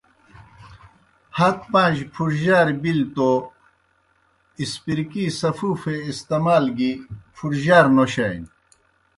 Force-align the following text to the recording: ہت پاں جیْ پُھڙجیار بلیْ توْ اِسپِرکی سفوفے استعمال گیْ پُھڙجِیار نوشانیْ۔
ہت 1.37 1.57
پاں 1.71 1.89
جیْ 1.95 2.05
پُھڙجیار 2.13 2.67
بلیْ 2.81 3.03
توْ 3.15 3.31
اِسپِرکی 4.61 5.23
سفوفے 5.39 5.95
استعمال 6.11 6.65
گیْ 6.77 6.91
پُھڙجِیار 7.35 7.85
نوشانیْ۔ 7.95 8.47